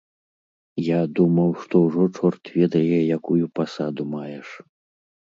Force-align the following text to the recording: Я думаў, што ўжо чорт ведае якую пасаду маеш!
Я 0.83 1.01
думаў, 1.19 1.51
што 1.65 1.81
ўжо 1.87 2.05
чорт 2.17 2.43
ведае 2.55 2.99
якую 3.17 3.45
пасаду 3.61 4.03
маеш! 4.15 4.49